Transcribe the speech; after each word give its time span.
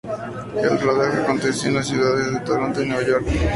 El 0.59 0.79
rodaje 0.81 1.21
aconteció 1.21 1.69
en 1.69 1.75
las 1.75 1.87
ciudades 1.87 2.33
de 2.33 2.39
Toronto 2.39 2.81
y 2.81 2.87
Nueva 2.87 3.07
York. 3.07 3.25